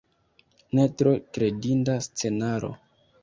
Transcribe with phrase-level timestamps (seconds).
[0.77, 2.73] Ne tro kredinda scenaro.